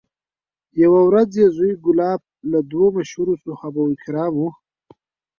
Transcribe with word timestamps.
یوه 0.83 1.01
ورځ 1.09 1.29
یې 1.39 1.47
زوی 1.57 1.73
کلاب 1.83 2.21
له 2.51 2.59
دوو 2.71 2.87
مشهورو 2.97 3.33
صحابه 3.45 3.83
کرامو 4.03 4.47